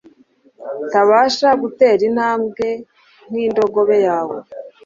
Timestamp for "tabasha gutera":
0.91-2.01